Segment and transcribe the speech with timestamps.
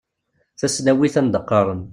[0.59, 1.81] Tasnawit anda qqaren.